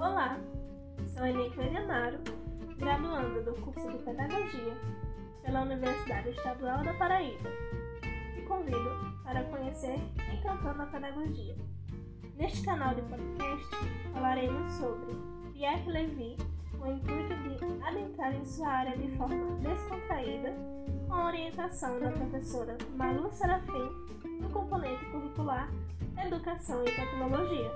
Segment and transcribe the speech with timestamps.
[0.00, 0.40] Olá,
[1.08, 2.18] sou Célia Amaro,
[2.78, 4.74] graduanda do curso de Pedagogia
[5.42, 7.50] pela Universidade Estadual da Paraíba.
[8.34, 8.90] Te convido
[9.22, 9.98] para conhecer
[10.32, 11.54] Encantando a Pedagogia.
[12.34, 13.76] Neste canal de podcast
[14.14, 15.14] falaremos sobre
[15.52, 16.38] Pierre Levy
[16.78, 20.54] com o intuito de adentrar em sua área de forma descontraída
[21.06, 23.90] com a orientação da professora Malu Serafim
[24.40, 25.68] do componente curricular
[26.24, 27.70] Educação e Tecnologia.